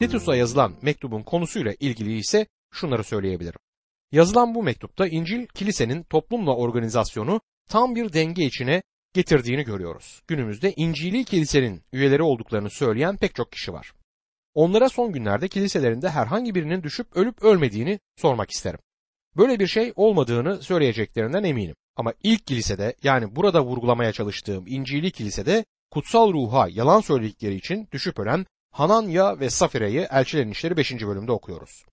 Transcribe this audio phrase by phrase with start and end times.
[0.00, 3.60] Titus'a yazılan mektubun konusuyla ilgili ise şunları söyleyebilirim.
[4.12, 8.82] Yazılan bu mektupta İncil kilisenin toplumla organizasyonu tam bir denge içine
[9.14, 10.22] getirdiğini görüyoruz.
[10.28, 13.92] Günümüzde İncili kilisenin üyeleri olduklarını söyleyen pek çok kişi var.
[14.54, 18.80] Onlara son günlerde kiliselerinde herhangi birinin düşüp ölüp ölmediğini sormak isterim.
[19.36, 21.76] Böyle bir şey olmadığını söyleyeceklerinden eminim.
[21.96, 28.18] Ama ilk kilisede yani burada vurgulamaya çalıştığım İncili kilisede kutsal ruha yalan söyledikleri için düşüp
[28.18, 30.92] ölen Hananya ve Safire'yi Elçilerin İşleri 5.
[30.92, 31.84] bölümde okuyoruz.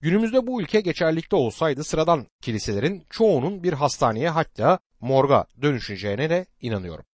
[0.00, 7.04] Günümüzde bu ülke geçerlikte olsaydı sıradan kiliselerin çoğunun bir hastaneye hatta morga dönüşeceğine de inanıyorum.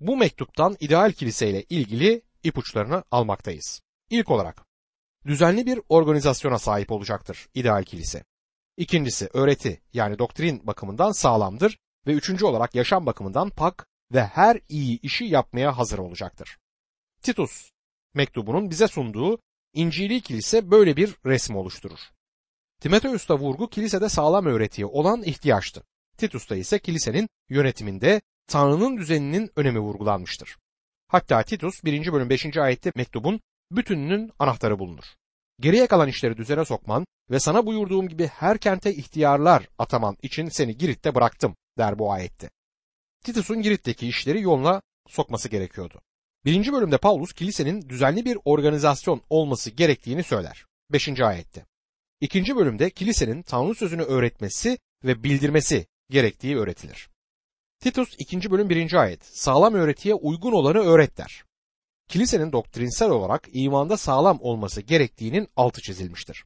[0.00, 3.80] Bu mektuptan ideal kiliseyle ilgili ipuçlarını almaktayız.
[4.10, 4.64] İlk olarak
[5.26, 8.24] düzenli bir organizasyona sahip olacaktır ideal kilise.
[8.76, 15.00] İkincisi öğreti yani doktrin bakımından sağlamdır ve üçüncü olarak yaşam bakımından pak ve her iyi
[15.00, 16.58] işi yapmaya hazır olacaktır.
[17.22, 17.75] Titus
[18.16, 19.38] mektubunun bize sunduğu
[19.74, 21.98] İncili kilise böyle bir resim oluşturur.
[22.80, 25.82] Timoteus'ta vurgu kilisede sağlam öğretiye olan ihtiyaçtı.
[26.18, 30.56] Titus'ta ise kilisenin yönetiminde Tanrı'nın düzeninin önemi vurgulanmıştır.
[31.08, 32.12] Hatta Titus 1.
[32.12, 32.56] bölüm 5.
[32.56, 35.04] ayette mektubun bütününün anahtarı bulunur.
[35.60, 40.76] Geriye kalan işleri düzene sokman ve sana buyurduğum gibi her kente ihtiyarlar ataman için seni
[40.76, 42.50] Girit'te bıraktım der bu ayette.
[43.24, 46.00] Titus'un Girit'teki işleri yoluna sokması gerekiyordu.
[46.46, 50.64] Birinci bölümde Paulus kilisenin düzenli bir organizasyon olması gerektiğini söyler.
[50.92, 51.66] Beşinci ayette.
[52.20, 57.08] İkinci bölümde kilisenin Tanrı sözünü öğretmesi ve bildirmesi gerektiği öğretilir.
[57.80, 58.50] Titus 2.
[58.50, 58.94] bölüm 1.
[58.94, 61.44] ayet sağlam öğretiye uygun olanı öğret der.
[62.08, 66.44] Kilisenin doktrinsel olarak imanda sağlam olması gerektiğinin altı çizilmiştir.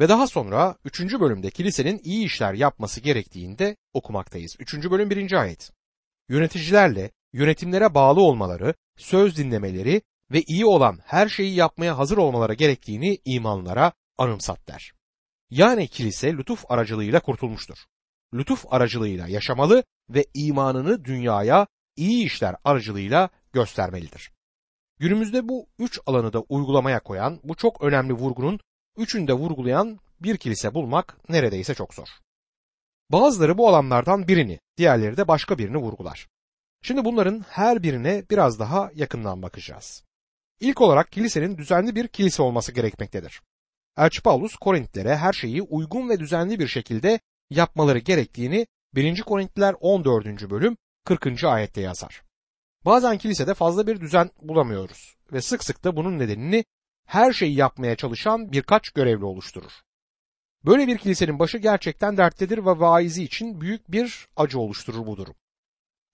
[0.00, 1.00] Ve daha sonra 3.
[1.00, 4.56] bölümde kilisenin iyi işler yapması gerektiğinde okumaktayız.
[4.58, 4.74] 3.
[4.90, 5.32] bölüm 1.
[5.32, 5.70] ayet.
[6.28, 13.18] Yöneticilerle yönetimlere bağlı olmaları, söz dinlemeleri ve iyi olan her şeyi yapmaya hazır olmaları gerektiğini
[13.24, 14.92] imanlara anımsat der.
[15.50, 17.78] Yani kilise lütuf aracılığıyla kurtulmuştur.
[18.34, 24.30] Lütuf aracılığıyla yaşamalı ve imanını dünyaya iyi işler aracılığıyla göstermelidir.
[24.98, 28.60] Günümüzde bu üç alanı da uygulamaya koyan bu çok önemli vurgunun
[28.96, 32.08] üçünü de vurgulayan bir kilise bulmak neredeyse çok zor.
[33.12, 36.28] Bazıları bu alanlardan birini, diğerleri de başka birini vurgular.
[36.82, 40.04] Şimdi bunların her birine biraz daha yakından bakacağız.
[40.60, 43.40] İlk olarak kilisenin düzenli bir kilise olması gerekmektedir.
[43.96, 47.20] Elçi Paulus Korintlilere her şeyi uygun ve düzenli bir şekilde
[47.50, 49.22] yapmaları gerektiğini 1.
[49.22, 50.50] Korintliler 14.
[50.50, 51.44] bölüm 40.
[51.44, 52.22] ayette yazar.
[52.84, 56.64] Bazen kilisede fazla bir düzen bulamıyoruz ve sık sık da bunun nedenini
[57.06, 59.72] her şeyi yapmaya çalışan birkaç görevli oluşturur.
[60.64, 65.34] Böyle bir kilisenin başı gerçekten dertlidir ve vaizi için büyük bir acı oluşturur bu durum.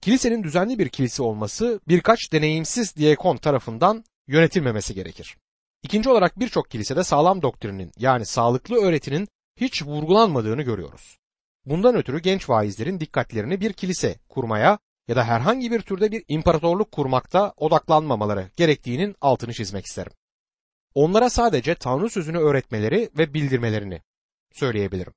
[0.01, 5.37] Kilisenin düzenli bir kilise olması birkaç deneyimsiz diyekon tarafından yönetilmemesi gerekir.
[5.83, 11.17] İkinci olarak birçok kilisede sağlam doktrinin yani sağlıklı öğretinin hiç vurgulanmadığını görüyoruz.
[11.65, 16.91] Bundan ötürü genç vaizlerin dikkatlerini bir kilise kurmaya ya da herhangi bir türde bir imparatorluk
[16.91, 20.11] kurmakta odaklanmamaları gerektiğinin altını çizmek isterim.
[20.93, 24.01] Onlara sadece Tanrı sözünü öğretmeleri ve bildirmelerini
[24.53, 25.13] söyleyebilirim.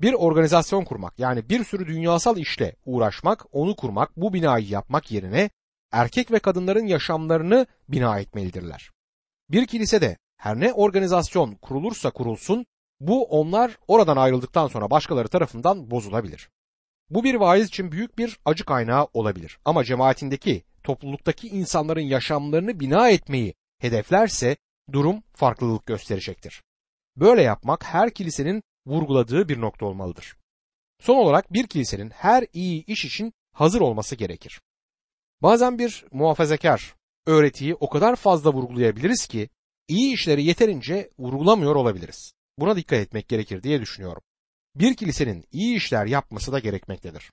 [0.00, 5.50] Bir organizasyon kurmak yani bir sürü dünyasal işle uğraşmak, onu kurmak, bu binayı yapmak yerine
[5.92, 8.90] erkek ve kadınların yaşamlarını bina etmelidirler.
[9.50, 12.66] Bir kilisede her ne organizasyon kurulursa kurulsun
[13.00, 16.50] bu onlar oradan ayrıldıktan sonra başkaları tarafından bozulabilir.
[17.10, 19.58] Bu bir vaiz için büyük bir acı kaynağı olabilir.
[19.64, 24.56] Ama cemaatindeki, topluluktaki insanların yaşamlarını bina etmeyi hedeflerse
[24.92, 26.62] durum farklılık gösterecektir.
[27.16, 30.36] Böyle yapmak her kilisenin vurguladığı bir nokta olmalıdır.
[31.00, 34.60] Son olarak bir kilisenin her iyi iş için hazır olması gerekir.
[35.42, 36.94] Bazen bir muhafazakar
[37.26, 39.48] öğretiyi o kadar fazla vurgulayabiliriz ki
[39.88, 42.32] iyi işleri yeterince vurgulamıyor olabiliriz.
[42.58, 44.22] Buna dikkat etmek gerekir diye düşünüyorum.
[44.74, 47.32] Bir kilisenin iyi işler yapması da gerekmektedir.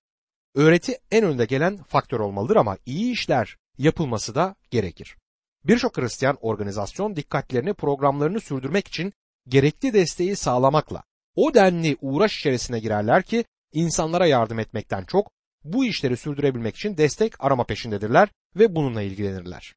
[0.56, 5.18] Öğreti en önde gelen faktör olmalıdır ama iyi işler yapılması da gerekir.
[5.66, 9.14] Birçok Hristiyan organizasyon dikkatlerini programlarını sürdürmek için
[9.48, 11.04] gerekli desteği sağlamakla
[11.38, 15.32] o denli uğraş içerisine girerler ki insanlara yardım etmekten çok
[15.64, 19.76] bu işleri sürdürebilmek için destek arama peşindedirler ve bununla ilgilenirler.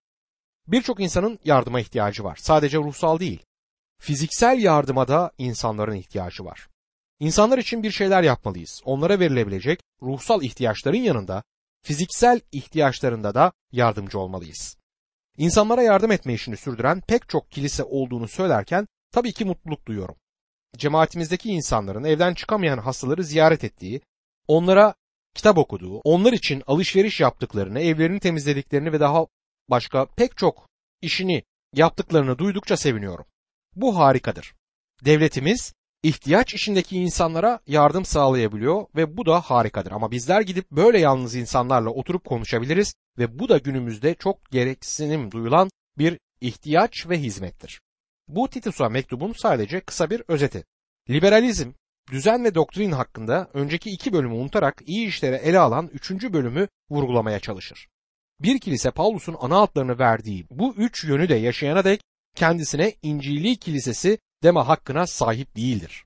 [0.67, 2.39] Birçok insanın yardıma ihtiyacı var.
[2.43, 3.43] Sadece ruhsal değil.
[4.01, 6.69] Fiziksel yardıma da insanların ihtiyacı var.
[7.21, 8.81] İnsanlar için bir şeyler yapmalıyız.
[8.85, 11.43] Onlara verilebilecek ruhsal ihtiyaçların yanında
[11.83, 14.77] fiziksel ihtiyaçlarında da yardımcı olmalıyız.
[15.37, 20.17] İnsanlara yardım etme işini sürdüren pek çok kilise olduğunu söylerken tabii ki mutluluk duyuyorum.
[20.77, 24.01] Cemaatimizdeki insanların evden çıkamayan hastaları ziyaret ettiği,
[24.49, 24.95] onlara
[25.35, 29.27] kitap okuduğu, onlar için alışveriş yaptıklarını, evlerini temizlediklerini ve daha
[29.71, 30.69] başka pek çok
[31.03, 31.43] işini
[31.75, 33.25] yaptıklarını duydukça seviniyorum.
[33.77, 34.55] Bu harikadır.
[35.05, 39.93] Devletimiz ihtiyaç içindeki insanlara yardım sağlayabiliyor ve bu da harikadır.
[39.93, 45.71] Ama bizler gidip böyle yalnız insanlarla oturup konuşabiliriz ve bu da günümüzde çok gereksinim duyulan
[45.99, 47.81] bir ihtiyaç ve hizmettir.
[48.35, 50.65] Bu Titus'a mektubun sadece kısa bir özeti.
[51.11, 51.73] Liberalizm,
[52.11, 57.41] düzen ve doktrin hakkında önceki iki bölümü unutarak iyi işlere ele alan üçüncü bölümü vurgulamaya
[57.41, 57.89] çalışır.
[58.41, 62.01] Bir kilise Paulus'un ana hatlarını verdiği bu üç yönü de yaşayana dek
[62.35, 66.05] kendisine İncili Kilisesi deme hakkına sahip değildir.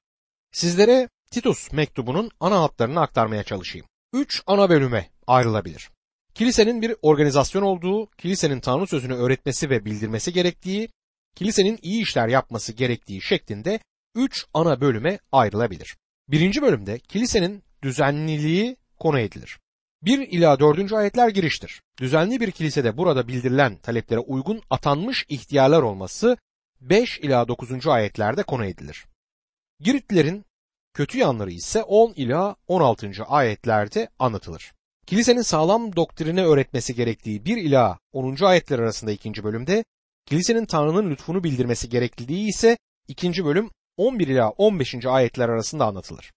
[0.52, 3.86] Sizlere Titus mektubunun ana hatlarını aktarmaya çalışayım.
[4.12, 5.90] Üç ana bölüme ayrılabilir.
[6.34, 10.88] Kilisenin bir organizasyon olduğu, kilisenin Tanrı sözünü öğretmesi ve bildirmesi gerektiği,
[11.34, 13.81] kilisenin iyi işler yapması gerektiği şeklinde
[14.14, 15.96] üç ana bölüme ayrılabilir.
[16.28, 19.58] Birinci bölümde kilisenin düzenliliği konu edilir.
[20.02, 20.92] 1 ila 4.
[20.92, 21.82] ayetler giriştir.
[22.00, 26.36] Düzenli bir kilisede burada bildirilen taleplere uygun atanmış ihtiyarlar olması
[26.81, 27.86] 5 ila 9.
[27.86, 29.06] ayetlerde konu edilir.
[29.81, 30.44] Giritlilerin
[30.94, 33.25] kötü yanları ise 10 ila 16.
[33.26, 34.72] ayetlerde anlatılır.
[35.06, 38.36] Kilisenin sağlam doktrini öğretmesi gerektiği 1 ila 10.
[38.44, 39.84] ayetler arasında ikinci bölümde,
[40.26, 42.78] kilisenin Tanrı'nın lütfunu bildirmesi gerekliliği ise
[43.08, 45.06] ikinci bölüm 11 ila 15.
[45.06, 46.32] ayetler arasında anlatılır.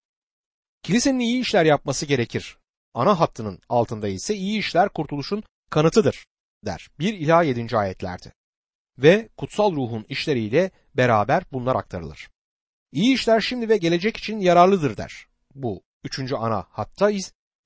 [0.83, 2.57] Kilisenin iyi işler yapması gerekir.
[2.93, 6.25] Ana hattının altında ise iyi işler kurtuluşun kanıtıdır
[6.65, 6.87] der.
[6.99, 7.77] 1 ila 7.
[7.77, 8.31] ayetlerde.
[8.97, 12.29] Ve kutsal ruhun işleriyle beraber bunlar aktarılır.
[12.91, 15.27] İyi işler şimdi ve gelecek için yararlıdır der.
[15.55, 17.11] Bu üçüncü ana hatta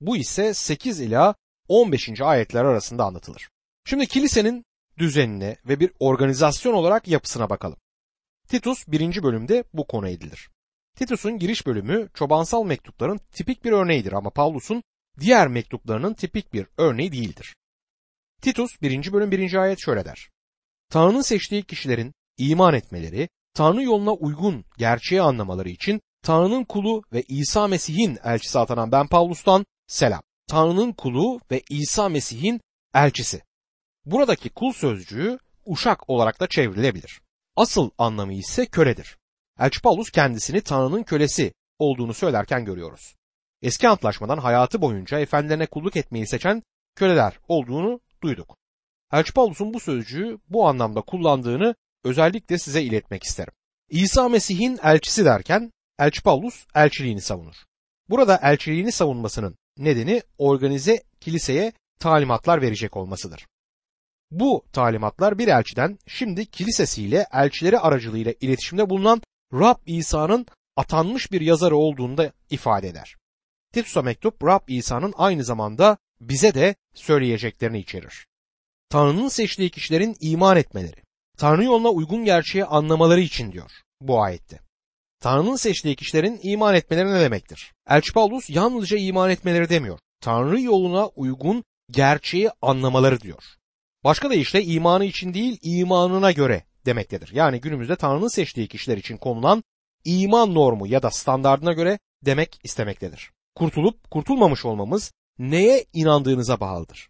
[0.00, 1.34] bu ise 8 ila
[1.68, 2.20] 15.
[2.20, 3.48] ayetler arasında anlatılır.
[3.84, 4.64] Şimdi kilisenin
[4.98, 7.78] düzenine ve bir organizasyon olarak yapısına bakalım.
[8.48, 9.22] Titus 1.
[9.22, 10.50] bölümde bu konu edilir.
[10.96, 14.82] Titus'un giriş bölümü çobansal mektupların tipik bir örneğidir ama Pavlus'un
[15.20, 17.56] diğer mektuplarının tipik bir örneği değildir.
[18.42, 19.12] Titus 1.
[19.12, 19.54] bölüm 1.
[19.54, 20.30] ayet şöyle der.
[20.90, 27.68] Tanrı'nın seçtiği kişilerin iman etmeleri, Tanrı yoluna uygun gerçeği anlamaları için Tanrı'nın kulu ve İsa
[27.68, 30.22] Mesih'in elçisi atanan ben Pavlus'tan selam.
[30.46, 32.60] Tanrı'nın kulu ve İsa Mesih'in
[32.94, 33.42] elçisi.
[34.04, 37.20] Buradaki kul sözcüğü uşak olarak da çevrilebilir.
[37.56, 39.18] Asıl anlamı ise köledir.
[39.58, 43.14] Elçi Paulus kendisini Tanrı'nın kölesi olduğunu söylerken görüyoruz.
[43.62, 46.62] Eski antlaşmadan hayatı boyunca efendilerine kulluk etmeyi seçen
[46.96, 48.56] köleler olduğunu duyduk.
[49.12, 51.74] Elçi Paulus'un bu sözcüğü bu anlamda kullandığını
[52.04, 53.52] özellikle size iletmek isterim.
[53.90, 57.54] İsa Mesih'in elçisi derken Elçi Paulus elçiliğini savunur.
[58.08, 63.46] Burada elçiliğini savunmasının nedeni organize kiliseye talimatlar verecek olmasıdır.
[64.32, 70.46] Bu talimatlar bir elçiden şimdi kilisesiyle elçileri aracılığıyla iletişimde bulunan Rab İsa'nın
[70.76, 73.16] atanmış bir yazarı olduğunu da ifade eder.
[73.72, 78.26] Titus'a mektup Rab İsa'nın aynı zamanda bize de söyleyeceklerini içerir.
[78.88, 81.02] Tanrı'nın seçtiği kişilerin iman etmeleri,
[81.38, 83.70] Tanrı yoluna uygun gerçeği anlamaları için diyor
[84.00, 84.60] bu ayette.
[85.20, 87.72] Tanrı'nın seçtiği kişilerin iman etmeleri ne demektir?
[87.88, 89.98] Elçi Paulus yalnızca iman etmeleri demiyor.
[90.20, 93.44] Tanrı yoluna uygun gerçeği anlamaları diyor.
[94.04, 97.30] Başka deyişle imanı için değil imanına göre demektedir.
[97.32, 99.64] Yani günümüzde Tanrı'nın seçtiği kişiler için konulan
[100.04, 103.30] iman normu ya da standardına göre demek istemektedir.
[103.54, 107.08] Kurtulup kurtulmamış olmamız neye inandığınıza bağlıdır.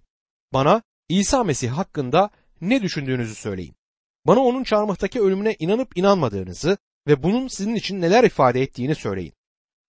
[0.52, 2.30] Bana İsa Mesih hakkında
[2.60, 3.74] ne düşündüğünüzü söyleyin.
[4.26, 9.32] Bana onun çarmıhtaki ölümüne inanıp inanmadığınızı ve bunun sizin için neler ifade ettiğini söyleyin.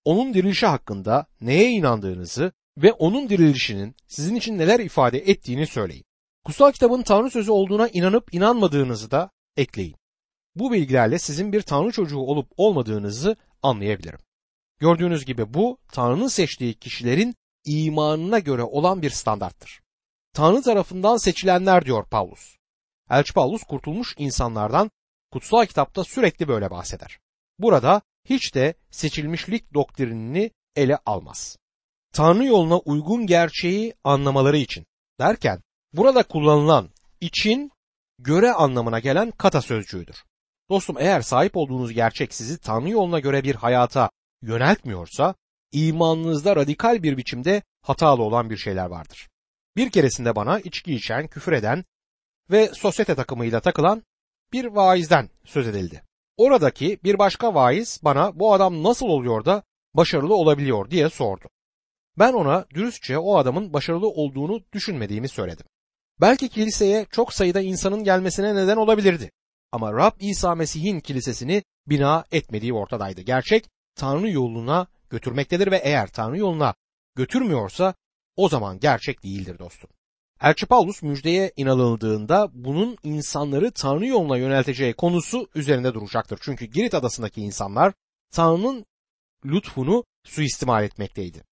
[0.05, 6.05] Onun dirilişi hakkında neye inandığınızı ve onun dirilişinin sizin için neler ifade ettiğini söyleyin.
[6.45, 9.95] Kutsal kitabın Tanrı sözü olduğuna inanıp inanmadığınızı da ekleyin.
[10.55, 14.19] Bu bilgilerle sizin bir Tanrı çocuğu olup olmadığınızı anlayabilirim.
[14.79, 17.35] Gördüğünüz gibi bu Tanrı'nın seçtiği kişilerin
[17.65, 19.81] imanına göre olan bir standarttır.
[20.33, 22.57] Tanrı tarafından seçilenler diyor Paulus.
[23.09, 24.91] Elçi Paulus kurtulmuş insanlardan
[25.31, 27.19] kutsal kitapta sürekli böyle bahseder.
[27.59, 31.57] Burada hiç de seçilmişlik doktrinini ele almaz.
[32.13, 34.85] Tanrı yoluna uygun gerçeği anlamaları için
[35.19, 35.61] derken
[35.93, 36.89] burada kullanılan
[37.21, 37.71] için
[38.19, 40.23] göre anlamına gelen kata sözcüğüdür.
[40.69, 44.09] Dostum eğer sahip olduğunuz gerçek sizi Tanrı yoluna göre bir hayata
[44.41, 45.35] yöneltmiyorsa
[45.71, 49.29] imanınızda radikal bir biçimde hatalı olan bir şeyler vardır.
[49.77, 51.85] Bir keresinde bana içki içen, küfür eden
[52.51, 54.03] ve sosyete takımıyla takılan
[54.53, 56.03] bir vaizden söz edildi.
[56.37, 61.49] Oradaki bir başka vaiz bana bu adam nasıl oluyor da başarılı olabiliyor diye sordu.
[62.19, 65.65] Ben ona dürüstçe o adamın başarılı olduğunu düşünmediğimi söyledim.
[66.21, 69.31] Belki kiliseye çok sayıda insanın gelmesine neden olabilirdi.
[69.71, 73.21] Ama Rab İsa Mesih'in kilisesini bina etmediği ortadaydı.
[73.21, 76.73] Gerçek Tanrı yoluna götürmektedir ve eğer Tanrı yoluna
[77.15, 77.93] götürmüyorsa
[78.35, 79.89] o zaman gerçek değildir dostum.
[80.41, 86.39] Elçi Paulus müjdeye inanıldığında bunun insanları Tanrı yoluna yönelteceği konusu üzerinde duracaktır.
[86.41, 87.93] Çünkü Girit adasındaki insanlar
[88.31, 88.85] Tanrı'nın
[89.45, 91.43] lütfunu suistimal etmekteydi.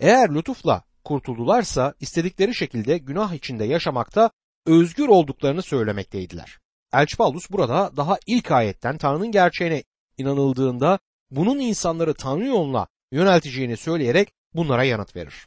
[0.00, 4.30] Eğer lütufla kurtuldularsa istedikleri şekilde günah içinde yaşamakta
[4.66, 6.58] özgür olduklarını söylemekteydiler.
[6.92, 9.82] Elçi Paulus burada daha ilk ayetten Tanrı'nın gerçeğine
[10.18, 10.98] inanıldığında
[11.30, 15.46] bunun insanları Tanrı yoluna yönelteceğini söyleyerek bunlara yanıt verir.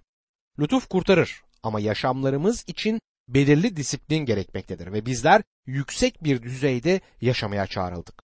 [0.59, 8.23] Lütuf kurtarır ama yaşamlarımız için belirli disiplin gerekmektedir ve bizler yüksek bir düzeyde yaşamaya çağrıldık.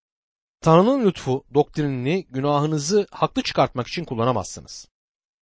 [0.62, 4.88] Tanrı'nın lütfu doktrinini günahınızı haklı çıkartmak için kullanamazsınız.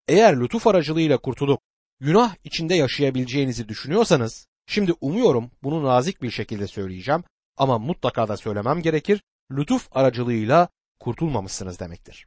[0.09, 1.61] Eğer lütuf aracılığıyla kurtulup
[2.01, 7.25] günah içinde yaşayabileceğinizi düşünüyorsanız, şimdi umuyorum bunu nazik bir şekilde söyleyeceğim
[7.57, 10.69] ama mutlaka da söylemem gerekir, lütuf aracılığıyla
[11.01, 12.27] kurtulmamışsınız demektir.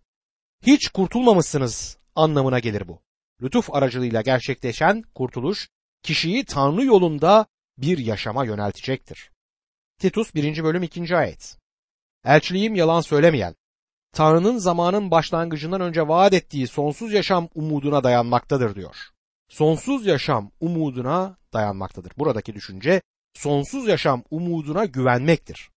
[0.66, 3.02] Hiç kurtulmamışsınız anlamına gelir bu.
[3.42, 5.70] Lütuf aracılığıyla gerçekleşen kurtuluş
[6.04, 7.46] kişiyi Tanrı yolunda
[7.78, 9.32] bir yaşama yöneltecektir.
[10.00, 10.64] Titus 1.
[10.64, 11.18] bölüm 2.
[11.18, 11.58] ayet.
[12.26, 13.56] Elçiliğim yalan söylemeyen,
[14.14, 18.96] Tanrı'nın zamanın başlangıcından önce vaat ettiği sonsuz yaşam umuduna dayanmaktadır diyor.
[19.50, 22.12] Sonsuz yaşam umuduna dayanmaktadır.
[22.18, 23.02] Buradaki düşünce
[23.34, 25.70] sonsuz yaşam umuduna güvenmektir.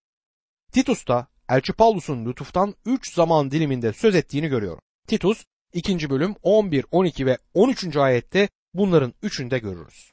[0.72, 4.80] Titus'ta Elçi Paulus'un lütuftan 3 zaman diliminde söz ettiğini görüyorum.
[5.06, 6.10] Titus 2.
[6.10, 7.96] bölüm 11, 12 ve 13.
[7.96, 10.12] ayette bunların üçünde görürüz.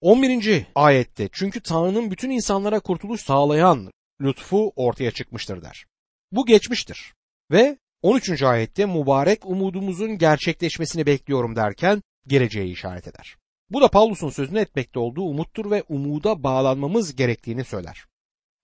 [0.00, 0.66] 11.
[0.74, 3.90] ayette çünkü Tanrı'nın bütün insanlara kurtuluş sağlayan
[4.20, 5.86] lütfu ortaya çıkmıştır der.
[6.32, 7.14] Bu geçmiştir.
[7.50, 8.42] Ve 13.
[8.42, 13.36] ayette mübarek umudumuzun gerçekleşmesini bekliyorum derken geleceği işaret eder.
[13.70, 18.04] Bu da Paulus'un sözünü etmekte olduğu umuttur ve umuda bağlanmamız gerektiğini söyler.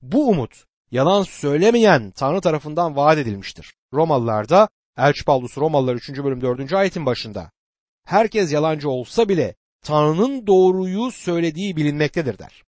[0.02, 3.74] Bu umut yalan söylemeyen Tanrı tarafından vaat edilmiştir.
[3.92, 6.08] Romalılarda Elçi Paulus Romalılar 3.
[6.08, 6.72] bölüm 4.
[6.72, 7.50] ayetin başında
[8.04, 12.62] herkes yalancı olsa bile Tanrı'nın doğruyu söylediği bilinmektedir der.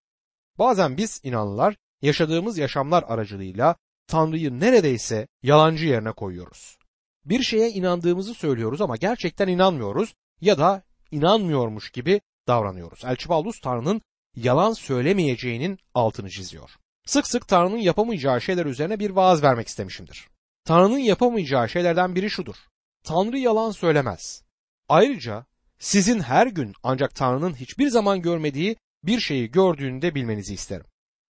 [0.59, 3.75] Bazen biz inanlılar yaşadığımız yaşamlar aracılığıyla
[4.07, 6.77] Tanrı'yı neredeyse yalancı yerine koyuyoruz.
[7.25, 13.05] Bir şeye inandığımızı söylüyoruz ama gerçekten inanmıyoruz ya da inanmıyormuş gibi davranıyoruz.
[13.05, 14.01] Elçi Paulus Tanrı'nın
[14.35, 16.69] yalan söylemeyeceğinin altını çiziyor.
[17.05, 20.27] Sık sık Tanrı'nın yapamayacağı şeyler üzerine bir vaaz vermek istemişimdir.
[20.65, 22.55] Tanrı'nın yapamayacağı şeylerden biri şudur.
[23.03, 24.43] Tanrı yalan söylemez.
[24.89, 25.45] Ayrıca
[25.79, 30.85] sizin her gün ancak Tanrı'nın hiçbir zaman görmediği bir şeyi gördüğünü de bilmenizi isterim.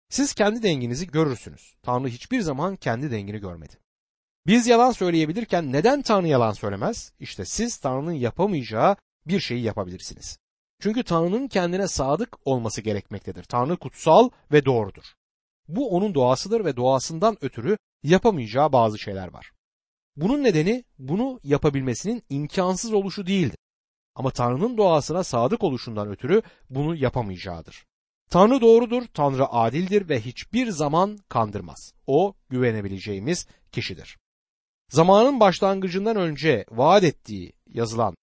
[0.10, 1.76] Siz kendi denginizi görürsünüz.
[1.84, 3.78] Tanrı hiçbir zaman kendi dengini görmedi.
[4.48, 7.12] Biz yalan söyleyebilirken neden Tanrı yalan söylemez?
[7.20, 10.38] İşte siz Tanrı'nın yapamayacağı bir şeyi yapabilirsiniz.
[10.80, 13.44] Çünkü Tanrı'nın kendine sadık olması gerekmektedir.
[13.44, 15.04] Tanrı kutsal ve doğrudur.
[15.68, 19.52] Bu onun doğasıdır ve doğasından ötürü yapamayacağı bazı şeyler var.
[20.16, 23.58] Bunun nedeni bunu yapabilmesinin imkansız oluşu değildir.
[24.16, 27.86] Ama Tanrı'nın doğasına sadık oluşundan ötürü bunu yapamayacağıdır.
[28.30, 31.94] Tanrı doğrudur, Tanrı adildir ve hiçbir zaman kandırmaz.
[32.08, 34.18] O güvenebileceğimiz kişidir.
[34.90, 38.16] Zamanın başlangıcından önce vaat ettiği yazılan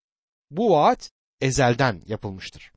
[0.50, 2.72] bu vaat ezelden yapılmıştır.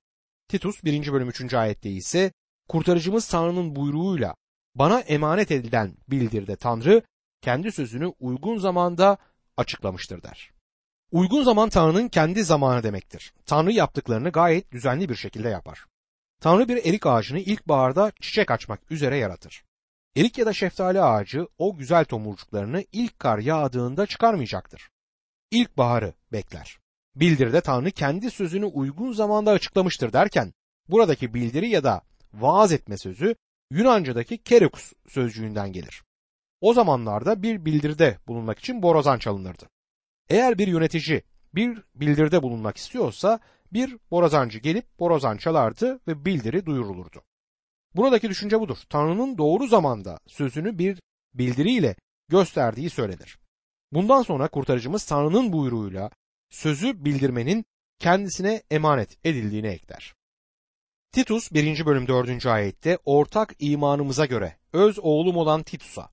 [0.47, 1.13] Titus 1.
[1.13, 1.53] bölüm 3.
[1.53, 2.31] ayette ise
[2.69, 4.35] kurtarıcımız Tanrı'nın buyruğuyla
[4.75, 7.01] bana emanet edilen bildirde Tanrı
[7.41, 9.17] kendi sözünü uygun zamanda
[9.57, 10.51] açıklamıştır der.
[11.11, 13.33] Uygun zaman Tanrı'nın kendi zamanı demektir.
[13.45, 15.85] Tanrı yaptıklarını gayet düzenli bir şekilde yapar.
[16.41, 19.63] Tanrı bir erik ağacını ilkbaharda çiçek açmak üzere yaratır.
[20.17, 24.89] Erik ya da şeftali ağacı o güzel tomurcuklarını ilk kar yağdığında çıkarmayacaktır.
[25.51, 26.79] İlkbaharı bekler.
[27.15, 30.53] Bildiride Tanrı kendi sözünü uygun zamanda açıklamıştır derken
[30.89, 32.01] buradaki bildiri ya da
[32.33, 33.35] vaaz etme sözü
[33.71, 36.03] Yunanca'daki kerekus sözcüğünden gelir.
[36.61, 39.69] O zamanlarda bir bildirde bulunmak için borazan çalınırdı.
[40.29, 41.23] Eğer bir yönetici
[41.55, 43.39] bir bildirde bulunmak istiyorsa
[43.73, 47.23] bir borazancı gelip borazan çalardı ve bildiri duyurulurdu.
[47.97, 48.77] Buradaki düşünce budur.
[48.89, 50.99] Tanrı'nın doğru zamanda sözünü bir
[51.33, 51.95] bildiriyle
[52.29, 53.39] gösterdiği söylenir.
[53.91, 56.09] Bundan sonra kurtarıcımız Tanrı'nın buyruğuyla
[56.49, 57.65] sözü bildirmenin
[57.99, 60.13] kendisine emanet edildiğini ekler.
[61.11, 61.85] Titus 1.
[61.85, 62.45] bölüm 4.
[62.45, 66.09] ayette ortak imanımıza göre öz oğlum olan Titus'a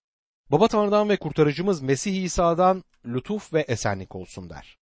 [0.51, 4.79] Baba Tanrı'dan ve kurtarıcımız Mesih İsa'dan lütuf ve esenlik olsun der.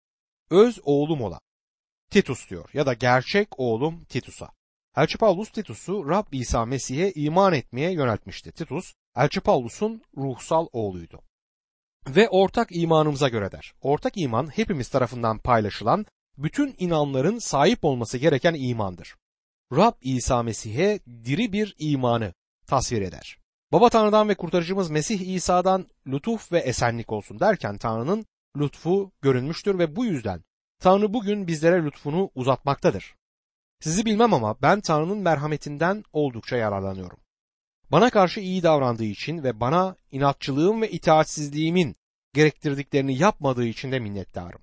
[0.51, 1.41] Öz oğlum olan
[2.11, 4.60] Titus diyor ya da gerçek oğlum Titus'a.
[4.97, 8.53] Elçi Paulus Titus'u Rab İsa Mesih'e iman etmeye yöneltmişti.
[8.53, 11.23] Titus, Elçi Paulus'un ruhsal oğluydu.
[12.09, 13.73] Ve ortak imanımıza göre der.
[13.81, 16.07] Ortak iman hepimiz tarafından paylaşılan
[16.39, 19.17] bütün inanların sahip olması gereken imandır.
[19.73, 22.35] Rab İsa Mesih'e diri bir imanı
[22.67, 23.39] tasvir eder.
[23.73, 29.97] Baba Tanrı'dan ve kurtarıcımız Mesih İsa'dan lütuf ve esenlik olsun derken Tanrı'nın lütfu görünmüştür ve
[29.97, 30.45] bu yüzden
[30.81, 33.20] Tanrı bugün bizlere lütfunu uzatmaktadır.
[33.81, 37.19] Sizi bilmem ama ben Tanrı'nın merhametinden oldukça yararlanıyorum.
[37.93, 41.97] Bana karşı iyi davrandığı için ve bana inatçılığım ve itaatsizliğimin
[42.35, 44.61] gerektirdiklerini yapmadığı için de minnettarım.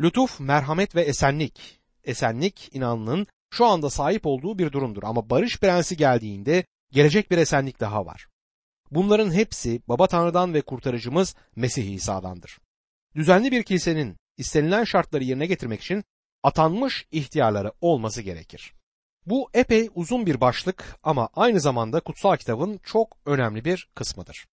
[0.00, 1.80] Lütuf, merhamet ve esenlik.
[2.04, 7.80] Esenlik inanlının şu anda sahip olduğu bir durumdur ama barış prensi geldiğinde gelecek bir esenlik
[7.80, 8.28] daha var.
[8.90, 12.58] Bunların hepsi Baba Tanrı'dan ve kurtarıcımız Mesih İsa'dandır.
[13.16, 16.04] Düzenli bir kilisenin istenilen şartları yerine getirmek için
[16.44, 18.72] atanmış ihtiyarları olması gerekir.
[19.26, 24.46] Bu epey uzun bir başlık ama aynı zamanda kutsal kitabın çok önemli bir kısmıdır.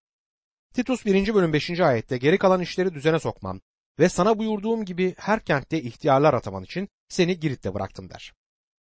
[0.74, 1.34] Titus 1.
[1.34, 1.80] bölüm 5.
[1.80, 3.60] ayette geri kalan işleri düzene sokman
[3.98, 8.32] ve sana buyurduğum gibi her kentte ihtiyarlar ataman için seni Girit'te bıraktım der.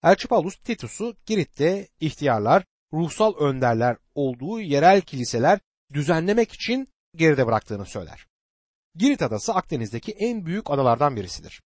[0.05, 5.61] Elçi Paulus Titus'u Girit'te ihtiyarlar, ruhsal önderler olduğu yerel kiliseler
[5.93, 8.27] düzenlemek için geride bıraktığını söyler.
[8.95, 11.63] Girit adası Akdeniz'deki en büyük adalardan birisidir.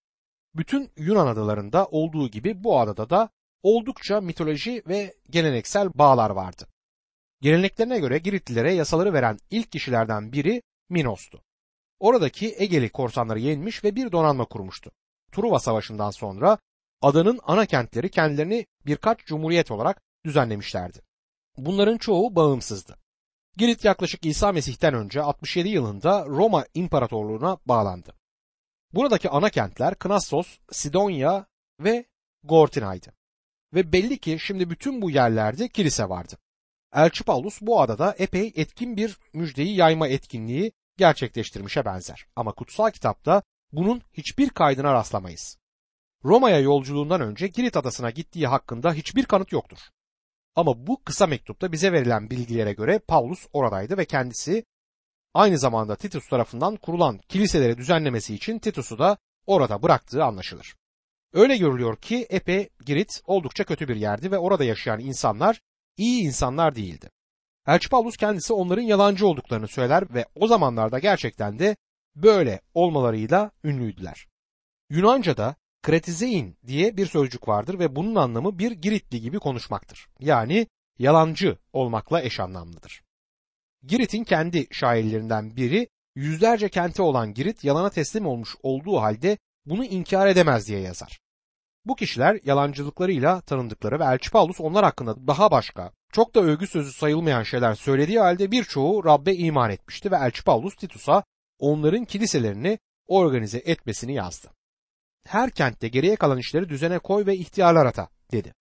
[0.55, 3.29] Bütün Yunan adalarında olduğu gibi bu adada da
[3.63, 6.67] oldukça mitoloji ve geleneksel bağlar vardı.
[7.41, 11.43] Geleneklerine göre Giritlilere yasaları veren ilk kişilerden biri Minos'tu.
[11.99, 14.91] Oradaki Egeli korsanları yenmiş ve bir donanma kurmuştu.
[15.31, 16.57] Truva Savaşı'ndan sonra
[17.01, 20.99] adanın ana kentleri kendilerini birkaç cumhuriyet olarak düzenlemişlerdi.
[21.57, 22.97] Bunların çoğu bağımsızdı.
[23.57, 28.15] Girit yaklaşık İsa Mesih'ten önce 67 yılında Roma İmparatorluğu'na bağlandı.
[28.93, 31.45] Buradaki ana kentler Knossos, Sidonya
[31.79, 32.05] ve
[32.43, 33.13] Gortina'ydı.
[33.73, 36.37] Ve belli ki şimdi bütün bu yerlerde kilise vardı.
[36.93, 42.25] Elçi Paulus bu adada epey etkin bir müjdeyi yayma etkinliği gerçekleştirmişe benzer.
[42.35, 45.57] Ama kutsal kitapta bunun hiçbir kaydına rastlamayız.
[46.23, 49.77] Roma'ya yolculuğundan önce Girit adasına gittiği hakkında hiçbir kanıt yoktur.
[50.55, 54.65] Ama bu kısa mektupta bize verilen bilgilere göre Paulus oradaydı ve kendisi
[55.33, 60.75] aynı zamanda Titus tarafından kurulan kiliseleri düzenlemesi için Titus'u da orada bıraktığı anlaşılır.
[61.33, 65.61] Öyle görülüyor ki Epe Girit oldukça kötü bir yerdi ve orada yaşayan insanlar
[65.97, 67.09] iyi insanlar değildi.
[67.67, 71.75] Elçi Paulus kendisi onların yalancı olduklarını söyler ve o zamanlarda gerçekten de
[72.15, 74.27] böyle olmalarıyla ünlüydüler.
[74.89, 80.07] Yunanca'da kretizein diye bir sözcük vardır ve bunun anlamı bir Giritli gibi konuşmaktır.
[80.19, 80.67] Yani
[80.99, 83.02] yalancı olmakla eş anlamlıdır.
[83.83, 90.27] Girit'in kendi şairlerinden biri yüzlerce kenti olan Girit yalana teslim olmuş olduğu halde bunu inkar
[90.27, 91.19] edemez diye yazar.
[91.85, 96.91] Bu kişiler yalancılıklarıyla tanındıkları ve Elçi Paulus onlar hakkında daha başka, çok da övgü sözü
[96.91, 101.23] sayılmayan şeyler söylediği halde birçoğu Rabbe iman etmişti ve Elçi Paulus Titus'a
[101.59, 104.47] onların kiliselerini organize etmesini yazdı.
[105.27, 108.53] Her kentte geriye kalan işleri düzene koy ve ihtiyarlar ata dedi.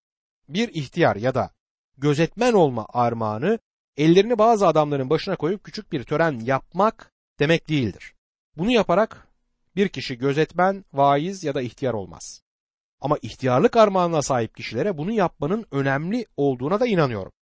[0.48, 1.50] Bir ihtiyar ya da
[1.98, 3.58] gözetmen olma armağanı
[3.96, 8.14] ellerini bazı adamların başına koyup küçük bir tören yapmak demek değildir.
[8.56, 9.28] Bunu yaparak
[9.76, 12.42] bir kişi gözetmen, vaiz ya da ihtiyar olmaz.
[13.00, 17.32] Ama ihtiyarlık armağanına sahip kişilere bunu yapmanın önemli olduğuna da inanıyorum.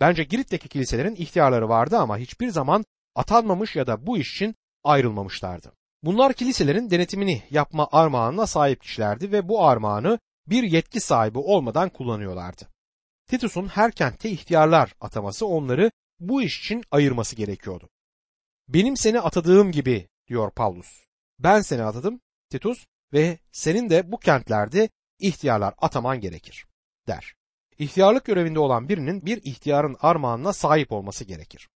[0.00, 5.72] Bence Girit'teki kiliselerin ihtiyarları vardı ama hiçbir zaman atanmamış ya da bu iş için ayrılmamışlardı.
[6.02, 12.68] Bunlar kiliselerin denetimini yapma armağanına sahip kişilerdi ve bu armağanı bir yetki sahibi olmadan kullanıyorlardı.
[13.26, 17.88] Titus'un her kentte ihtiyarlar ataması onları bu iş için ayırması gerekiyordu.
[18.68, 21.06] Benim seni atadığım gibi diyor Paulus.
[21.38, 26.66] Ben seni atadım Titus ve senin de bu kentlerde ihtiyarlar ataman gerekir
[27.06, 27.34] der.
[27.78, 31.68] İhtiyarlık görevinde olan birinin bir ihtiyarın armağanına sahip olması gerekir.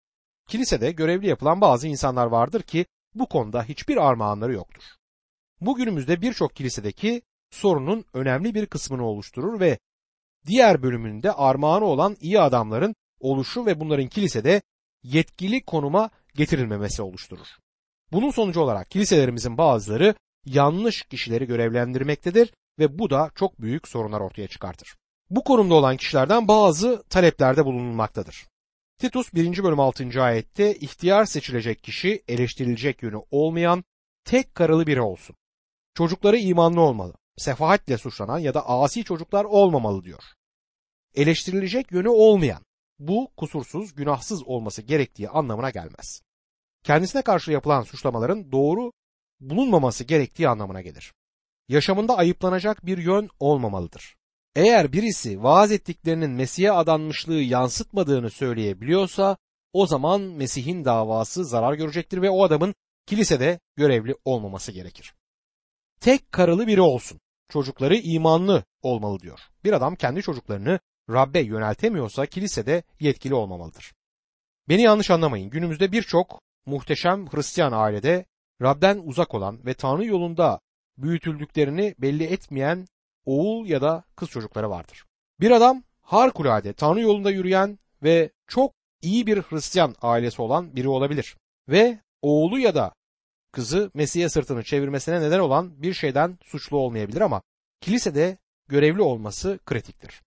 [0.48, 4.82] Kilisede görevli yapılan bazı insanlar vardır ki bu konuda hiçbir armağanları yoktur.
[5.60, 9.78] Bugünümüzde birçok kilisedeki sorunun önemli bir kısmını oluşturur ve
[10.46, 14.62] diğer bölümünde armağanı olan iyi adamların oluşu ve bunların kilisede
[15.02, 17.48] yetkili konuma getirilmemesi oluşturur.
[18.12, 20.14] Bunun sonucu olarak kiliselerimizin bazıları
[20.46, 24.96] yanlış kişileri görevlendirmektedir ve bu da çok büyük sorunlar ortaya çıkartır.
[25.30, 28.46] Bu konumda olan kişilerden bazı taleplerde bulunulmaktadır.
[28.98, 29.62] Titus 1.
[29.62, 30.22] bölüm 6.
[30.22, 33.84] ayette ihtiyar seçilecek kişi eleştirilecek yönü olmayan
[34.24, 35.36] tek karılı biri olsun.
[35.94, 37.14] Çocukları imanlı olmalı.
[37.40, 40.22] Sefahatle suçlanan ya da asi çocuklar olmamalı diyor.
[41.14, 42.62] Eleştirilecek yönü olmayan
[42.98, 46.22] bu kusursuz, günahsız olması gerektiği anlamına gelmez.
[46.84, 48.92] Kendisine karşı yapılan suçlamaların doğru
[49.40, 51.12] bulunmaması gerektiği anlamına gelir.
[51.68, 54.16] Yaşamında ayıplanacak bir yön olmamalıdır.
[54.56, 59.36] Eğer birisi vaaz ettiklerinin Mesih'e adanmışlığı yansıtmadığını söyleyebiliyorsa
[59.72, 62.74] o zaman Mesih'in davası zarar görecektir ve o adamın
[63.06, 65.14] kilisede görevli olmaması gerekir.
[66.00, 67.20] Tek karılı biri olsun.
[67.50, 69.40] Çocukları imanlı olmalı diyor.
[69.64, 73.92] Bir adam kendi çocuklarını Rabbe yöneltemiyorsa kilisede yetkili olmamalıdır.
[74.68, 75.50] Beni yanlış anlamayın.
[75.50, 78.24] Günümüzde birçok muhteşem Hristiyan ailede
[78.62, 80.60] Rab'den uzak olan ve Tanrı yolunda
[80.98, 82.86] büyütüldüklerini belli etmeyen
[83.24, 85.04] oğul ya da kız çocukları vardır.
[85.40, 91.36] Bir adam harikulade Tanrı yolunda yürüyen ve çok iyi bir Hristiyan ailesi olan biri olabilir.
[91.68, 92.92] Ve oğlu ya da
[93.52, 97.42] kızı Mesih'e sırtını çevirmesine neden olan bir şeyden suçlu olmayabilir ama
[97.80, 100.22] kilisede görevli olması kritiktir.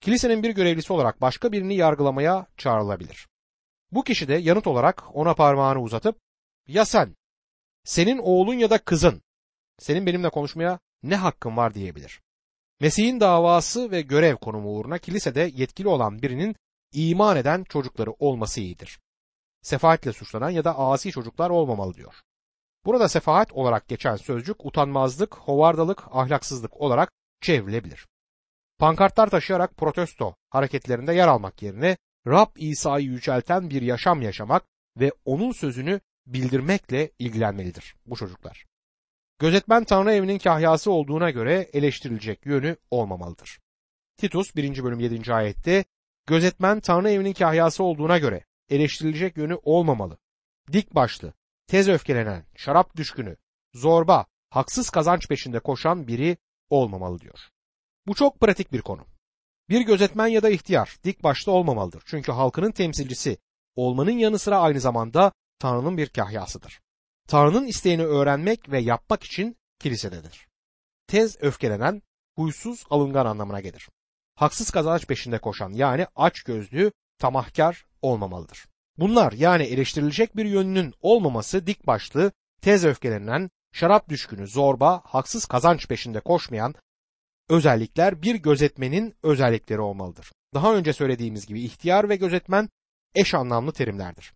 [0.00, 3.28] Kilisenin bir görevlisi olarak başka birini yargılamaya çağrılabilir.
[3.92, 6.18] Bu kişi de yanıt olarak ona parmağını uzatıp
[6.68, 7.16] ya sen,
[7.84, 9.22] senin oğlun ya da kızın,
[9.78, 12.20] senin benimle konuşmaya ne hakkın var diyebilir.
[12.80, 16.56] Mesih'in davası ve görev konumu uğruna kilisede yetkili olan birinin
[16.92, 18.98] iman eden çocukları olması iyidir.
[19.62, 22.14] Sefaatle suçlanan ya da asi çocuklar olmamalı diyor.
[22.88, 28.08] Burada sefahat olarak geçen sözcük utanmazlık, hovardalık, ahlaksızlık olarak çevrilebilir.
[28.78, 31.96] Pankartlar taşıyarak protesto hareketlerinde yer almak yerine
[32.26, 34.64] Rab İsa'yı yücelten bir yaşam yaşamak
[34.96, 38.66] ve onun sözünü bildirmekle ilgilenmelidir bu çocuklar.
[39.38, 43.58] Gözetmen Tanrı evinin kahyası olduğuna göre eleştirilecek yönü olmamalıdır.
[44.16, 44.84] Titus 1.
[44.84, 45.34] bölüm 7.
[45.34, 45.84] ayette
[46.26, 50.18] gözetmen Tanrı evinin kahyası olduğuna göre eleştirilecek yönü olmamalı.
[50.72, 51.32] Dik başlı,
[51.68, 53.36] tez öfkelenen, şarap düşkünü,
[53.74, 56.36] zorba, haksız kazanç peşinde koşan biri
[56.70, 57.38] olmamalı diyor.
[58.06, 59.06] Bu çok pratik bir konu.
[59.68, 62.02] Bir gözetmen ya da ihtiyar dik başta olmamalıdır.
[62.06, 63.38] Çünkü halkının temsilcisi
[63.76, 66.80] olmanın yanı sıra aynı zamanda Tanrı'nın bir kahyasıdır.
[67.28, 70.48] Tanrı'nın isteğini öğrenmek ve yapmak için kilisededir.
[71.06, 72.02] Tez öfkelenen,
[72.36, 73.88] huysuz, alıngan anlamına gelir.
[74.34, 78.66] Haksız kazanç peşinde koşan yani aç gözlü, tamahkar olmamalıdır.
[78.98, 85.88] Bunlar yani eleştirilecek bir yönünün olmaması dik başlı, tez öfkelenen, şarap düşkünü, zorba, haksız kazanç
[85.88, 86.74] peşinde koşmayan
[87.48, 90.32] özellikler bir gözetmenin özellikleri olmalıdır.
[90.54, 92.68] Daha önce söylediğimiz gibi ihtiyar ve gözetmen
[93.14, 94.32] eş anlamlı terimlerdir.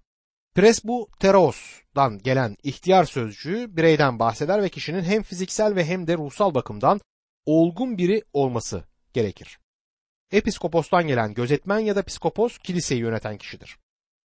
[0.54, 6.54] Presbu teros'dan gelen ihtiyar sözcüğü bireyden bahseder ve kişinin hem fiziksel ve hem de ruhsal
[6.54, 7.00] bakımdan
[7.46, 9.58] olgun biri olması gerekir.
[10.32, 13.78] Episkopostan gelen gözetmen ya da psikopos kiliseyi yöneten kişidir.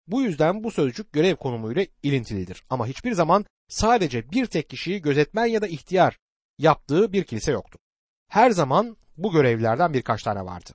[0.07, 5.45] Bu yüzden bu sözcük görev konumuyla ilintilidir ama hiçbir zaman sadece bir tek kişiyi gözetmen
[5.45, 6.19] ya da ihtiyar
[6.57, 7.79] yaptığı bir kilise yoktu.
[8.29, 10.69] Her zaman bu görevlilerden birkaç tane vardı.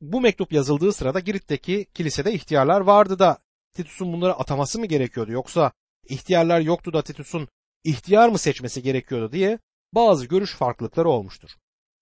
[0.00, 3.38] Bu mektup yazıldığı sırada Girit'teki kilisede ihtiyarlar vardı da
[3.72, 5.72] Titus'un bunları ataması mı gerekiyordu yoksa
[6.08, 7.48] ihtiyarlar yoktu da Titus'un
[7.84, 9.58] ihtiyar mı seçmesi gerekiyordu diye
[9.92, 11.50] bazı görüş farklılıkları olmuştur.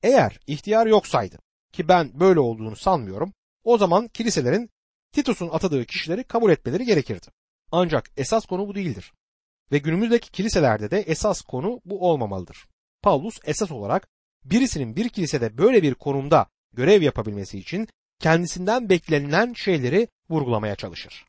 [0.02, 1.38] Eğer ihtiyar yoksaydı
[1.72, 3.32] ki ben böyle olduğunu sanmıyorum
[3.64, 4.70] o zaman kiliselerin
[5.12, 7.26] Titus'un atadığı kişileri kabul etmeleri gerekirdi.
[7.72, 9.12] Ancak esas konu bu değildir.
[9.72, 12.66] Ve günümüzdeki kiliselerde de esas konu bu olmamalıdır.
[13.02, 14.08] Paulus esas olarak
[14.44, 21.26] birisinin bir kilisede böyle bir konumda görev yapabilmesi için kendisinden beklenilen şeyleri vurgulamaya çalışır.